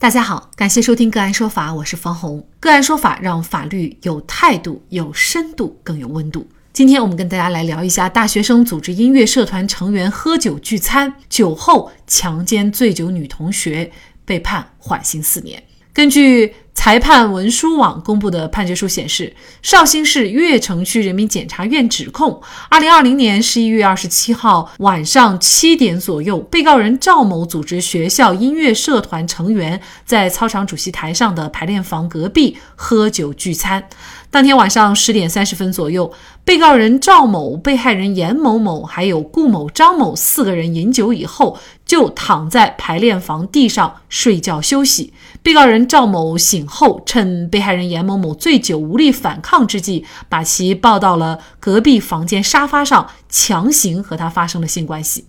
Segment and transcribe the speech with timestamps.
[0.00, 2.46] 大家好，感谢收听个案说法，我是方红。
[2.60, 6.46] 个案说法让法律有态度、有深度、更有温度。
[6.72, 13.90] 今天我们跟大家来聊一下大学生组织音乐社团成员喝酒聚餐，酒后强奸醉酒女同学，
[14.24, 15.60] 被判缓刑四年。
[15.92, 33.82] 根据裁判文书网公布的判决书显示，绍兴市越城区人民检察院指控：二零二零年十一月二十七号晚上七点左右，被告人赵某组织学校音乐社团成员在操场主席台上的排练房隔壁喝酒聚餐。
[34.30, 36.12] 当天晚上十点三十分左右，
[36.44, 45.12] 被告人赵某、被害人严某某还有顾某、张某四个人饮酒以后，就躺在排练房地上睡觉休息。
[45.42, 55.24] 被告人赵某醒后，趁被害人严某某醉酒无力反抗之际，把其抱到了隔壁房间沙发上，强行和他发生了性关系。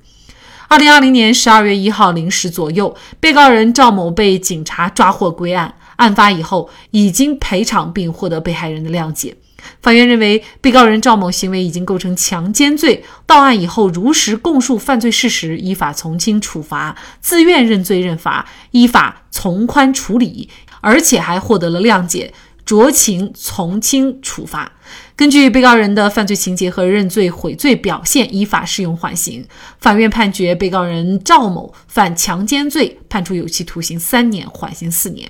[0.67, 5.73] 二零二零年十二月一号零时左右，被告人赵某被警察抓获归案。
[5.95, 9.35] 案发以后，已经赔偿并获得被害人的谅解。
[9.81, 20.47] 法院认为，被告人赵某行为已经构成强奸罪，到案以后如实供述犯罪事实，依法从轻处罚；自愿认罪认罚，依法从宽处理，
[20.81, 22.33] 而且还获得了谅解，
[22.65, 24.71] 酌情从轻处罚。
[25.15, 29.45] 根据被告人的犯罪情节和认罪悔罪表现，依法适用缓刑。
[29.79, 35.29] 法院判决被告人赵某犯强奸罪，判处有期徒刑三年，缓刑四年。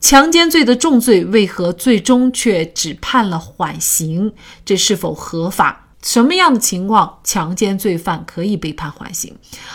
[0.00, 4.32] 强奸罪的重罪为何最终却只判了缓刑？
[4.64, 5.87] 这是否合法？
[6.02, 9.34] 什么样的情况强奸罪犯可以被判缓刑？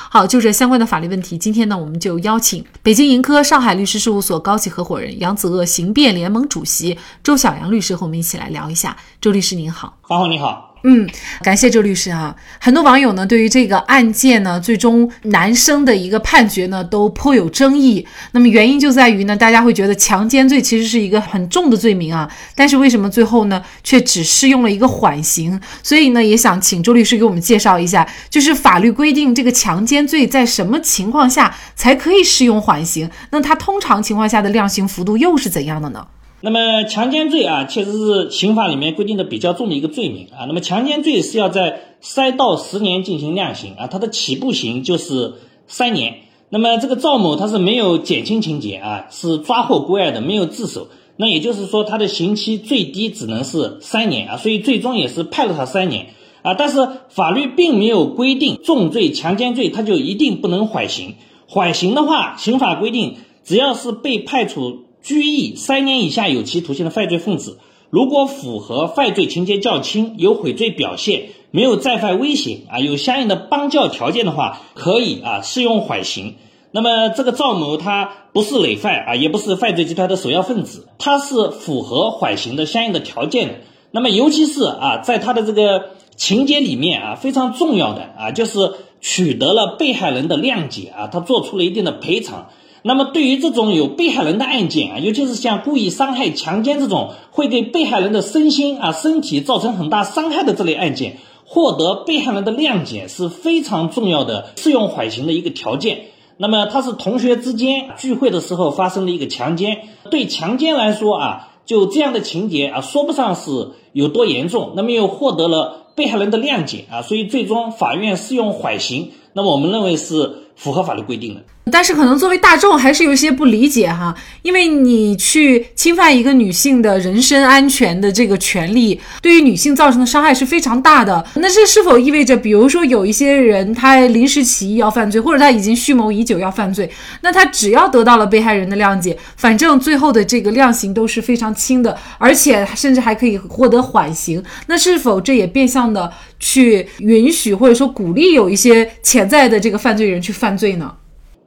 [0.10, 8.98] 好，就这相关的法律问题，今天呢，我们就邀请北京盈科上海律师事务所高级合伙人、杨子鳄刑辩联盟主席周小阳律师和我们一起来聊一下。
[9.20, 10.73] 周律师您好，方红你好。
[10.86, 11.10] 嗯，
[11.42, 12.36] 感谢周律师啊。
[12.60, 18.06] 很多网友呢，对于这个案件呢，最终男生的一个判决呢，都颇有争议。
[18.34, 25.58] 那么原因就在于呢，大家会觉得强奸罪其实是一个很重的罪名啊，但是为什么最后呢，却只适用了一个缓刑？
[25.82, 33.10] 所以呢，也想请周律师给我们介绍一下，就是法律规定这个强奸罪在什么情况下才可以适用缓刑？
[33.32, 36.06] 那它通常情况下的量刑幅度又是怎样的呢？
[36.46, 40.44] 那么强奸罪啊，确实是刑法里面规定的比较重的一个罪名啊。
[40.46, 45.36] 那么强奸罪是要在三到十年进行量刑啊，它的起步刑就是
[45.68, 46.16] 三年。
[46.50, 50.90] 那么这个赵某他是没有减轻情节啊，是抓获归案的，没有自首。
[51.16, 56.08] 那也就是说他的刑期最低只能是三年啊，所以最终也是判了他三年
[56.42, 56.56] 啊。
[56.56, 61.16] 但是法律并没有规定重罪强奸罪他就一定不能缓刑。
[61.48, 63.16] 缓刑的话，刑法规定
[63.46, 64.88] 只要是被判处。
[65.04, 67.60] 拘役三年以下有期徒刑的犯罪分子，
[67.90, 76.36] 如果符合犯罪情节较轻、有悔罪表现、没有再犯危险啊，有相应的帮教条件的话，可以啊适用缓刑。
[76.72, 83.56] 那么这个赵某他不是累犯啊，也不是犯罪集团的首要分子，他是符合缓刑的相应的条件的。
[83.92, 88.72] 那么尤其是啊，在他的这个情节里面啊，非常重要的啊，就是
[89.02, 92.48] 取得了被害人的谅解啊，他做出了一定的赔偿。
[92.86, 106.08] 那么，对于这种有被害人的案件啊，尤其是像故意伤害、强奸这种会对被害人的身心啊、身体造成很大伤害的这类案件，获得被害人的谅解是非常重要的适用缓刑的一个条件。
[106.36, 119.12] 那么，他是同学之间聚会的时候发生的一个强奸，对强奸来说啊，就这样的情节啊，说不上是有多严重，那么又获得了被害人的谅解啊，所以最终法院适用缓刑。
[119.32, 121.44] 那么，我们认为是符合法律规定的。
[121.72, 131.26] 但是可能作为大众还是有一些不理解哈，因为你去侵犯一个女性的人身安全的这个权利，对于女性造成的伤害是非常大的。
[131.36, 136.90] 那这是否意味着，比如说有一些人他临时起意要犯罪，或者他已经蓄谋已久要犯罪，
[137.22, 144.44] 那他只要得到了被害人的谅解，反正最后的这个量刑都是非常轻的，而且甚至还可以获得缓刑。
[144.68, 146.12] 那是否这也变相的
[146.42, 150.98] 去允许或者说鼓励有一些潜在的这个犯罪人去犯罪呢？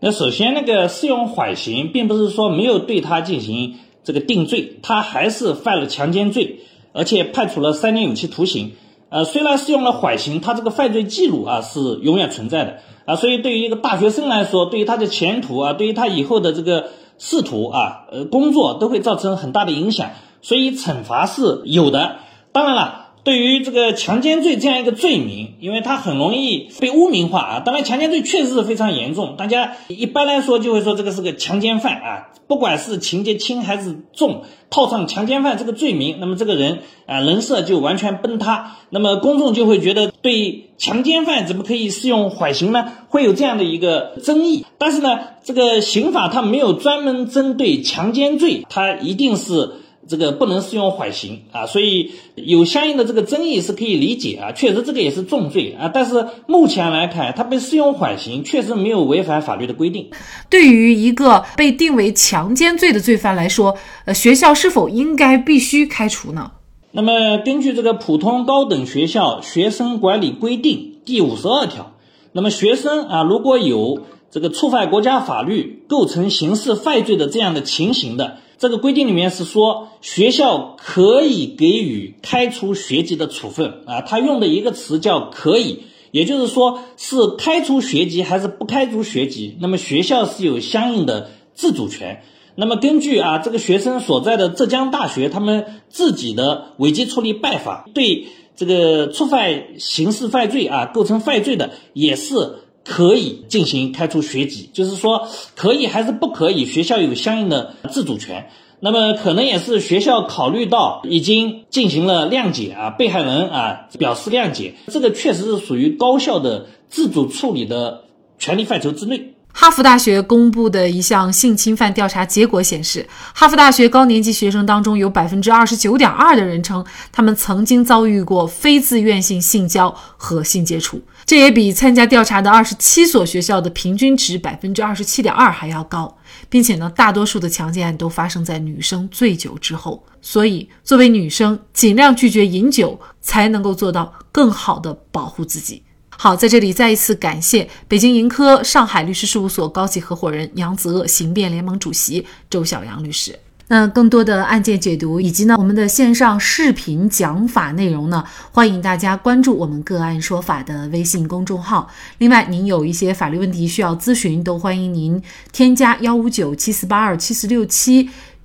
[0.01, 6.61] 那首先，那个适用缓刑，并不是说没有对他进行这个定罪，他还是犯了强奸罪，
[6.95, 8.73] 而且判处了三年有期徒刑。
[9.11, 16.89] 呃，虽然适用了缓刑，他这个犯罪记录啊是永远存在的啊，所以对于一个大学生来说，对于他的前途啊，对于他以后的这个
[17.19, 22.17] 仕途啊，呃，工作都会造成很大的影响，所以惩罚是有的。
[22.51, 23.06] 当然了。
[23.27, 27.59] 对于这个强奸罪这样一个罪名，因为它很容易被污名化啊。
[27.59, 42.93] 当然，强奸罪确实是非常严重，大家一般来说就会说这个是个强奸犯啊，不管是情节轻还是重，套上强奸犯这个罪名，那么这个人啊人设就完全崩塌，那么公众就会觉得对强奸犯怎么可以适用缓刑呢？
[43.09, 44.65] 会有这样的一个争议。
[44.79, 49.81] 但是呢，这个刑法它没有专门针对强奸罪，它一定是。
[50.09, 60.11] 这个不能适用缓刑啊，所以有相应的这个争议是可以理解啊，确实这个也是重罪啊，但是目前来看，他被适用缓刑，确实没有违反法律的规定。
[60.49, 66.53] 对于一个被定为强奸罪的罪犯来说，呃，学校是否应该必须开除呢？
[66.93, 71.93] 那么根据这个《普通高等学校学生管理规定》第五十二条，
[72.31, 78.39] 那么学生啊，如果有这个触犯国家法律、构成刑事犯罪的这样的情形的。
[78.59, 92.23] 这个规定里面是说，学校可以给予开除学籍的处分啊，他用的一个词叫“可以”，也就是说是开除学籍还是不开除学籍，那么学校是有相应的自主权。
[92.55, 102.61] 那么根据啊这个学生所在的浙江大学他们自己的违纪处理办法，对这个触犯刑事犯罪啊构成犯罪的也是。
[102.87, 108.49] 可以进行开除学籍，就是说可以还是不可以，学校有相应的自主权。
[108.79, 118.05] 那么可能也是学校考虑到已经进行了谅解啊，被害人啊表示谅解，这个确实是属于高校的自主处理的
[118.39, 119.36] 权利范畴之内。
[119.59, 129.89] 哈佛大学公布的一项性侵犯调查结果显示，哈佛大学高年级学生当中有百分之二十九点二的人称，他们曾经遭遇过非自愿性性交
[130.19, 136.19] 和性接触，这也比参加调查的二十七所学校的平均值百分之二十七点二还要高，
[136.51, 140.05] 并且呢，大多数的强奸案都发生在女生醉酒之后。
[140.21, 145.83] 所以，作为女生，尽量拒绝饮酒，才能够做到更好的保护自己。
[146.19, 153.39] 好，在这里再一次感谢北京盈科上海律师事务所高级合伙人杨子鄂、刑辩联盟主席周小阳律师。
[153.69, 161.91] 那更多的案件解读以及呢我们的线上视频讲法内容呢，欢迎大家关注我们个案说法的微信公众号。
[162.19, 165.21] 另外，您有一些法律问题需要咨询，都欢迎您
[165.51, 168.09] 添加幺五九七四八二七四六七